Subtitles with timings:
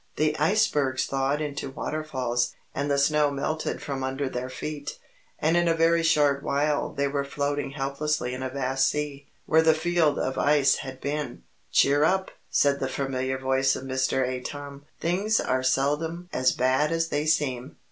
[0.15, 4.97] The icebergs thawed into waterfalls, and the snow melted from under their feet,
[5.37, 9.61] and in a very short while they were floating helplessly in a vast sea, where
[9.61, 11.43] the field of ice had been.
[11.71, 14.27] "Cheer up!" said the familiar voice of Mr.
[14.27, 14.85] Atom.
[14.99, 17.77] "Things are seldom as bad as they seem.